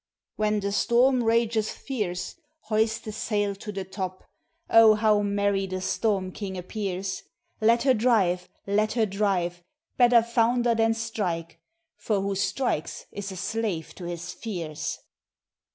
[0.35, 4.23] "When the storm rageth fierce, hoist the sail to the top,
[4.67, 7.21] O how merry the storm king appears;
[7.61, 8.49] Let her drive!
[8.65, 9.61] let her drive!
[9.97, 11.59] better founder than strike,
[11.97, 14.97] for who strikes is a slave to his fears.